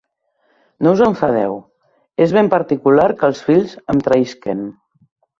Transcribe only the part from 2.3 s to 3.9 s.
ben particular que els fills